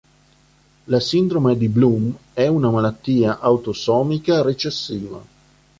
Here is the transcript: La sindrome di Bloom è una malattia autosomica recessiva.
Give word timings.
La 0.85 0.99
sindrome 0.99 1.55
di 1.55 1.67
Bloom 1.67 2.17
è 2.33 2.47
una 2.47 2.71
malattia 2.71 3.37
autosomica 3.39 4.41
recessiva. 4.41 5.23